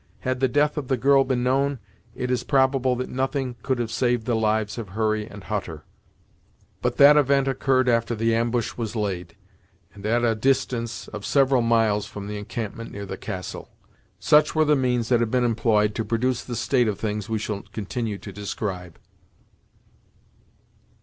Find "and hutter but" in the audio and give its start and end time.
5.27-6.97